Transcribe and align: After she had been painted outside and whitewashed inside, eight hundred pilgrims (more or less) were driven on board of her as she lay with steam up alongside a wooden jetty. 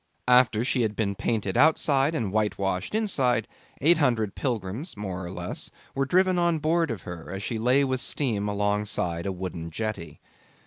After 0.27 0.63
she 0.65 0.81
had 0.81 0.95
been 0.95 1.13
painted 1.13 1.55
outside 1.55 2.15
and 2.15 2.31
whitewashed 2.31 2.95
inside, 2.95 3.47
eight 3.81 3.99
hundred 3.99 4.33
pilgrims 4.33 4.97
(more 4.97 5.23
or 5.23 5.29
less) 5.29 5.69
were 5.93 6.07
driven 6.07 6.39
on 6.39 6.57
board 6.57 6.89
of 6.89 7.03
her 7.03 7.29
as 7.31 7.43
she 7.43 7.59
lay 7.59 7.83
with 7.83 8.01
steam 8.01 8.49
up 8.49 8.53
alongside 8.53 9.27
a 9.27 9.31
wooden 9.31 9.69
jetty. 9.69 10.19